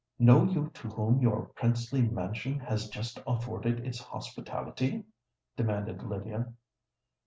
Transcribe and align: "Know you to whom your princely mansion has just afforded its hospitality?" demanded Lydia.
"Know 0.17 0.45
you 0.45 0.71
to 0.73 0.87
whom 0.89 1.21
your 1.21 1.45
princely 1.53 2.01
mansion 2.01 2.59
has 2.61 2.89
just 2.89 3.21
afforded 3.27 3.85
its 3.85 3.99
hospitality?" 3.99 5.03
demanded 5.55 6.01
Lydia. 6.01 6.53